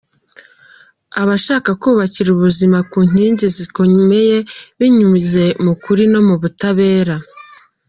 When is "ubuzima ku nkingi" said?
2.31-3.45